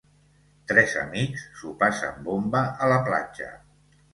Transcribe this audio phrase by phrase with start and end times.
[0.71, 3.53] Tres amics s'ho passen bomba a la platja.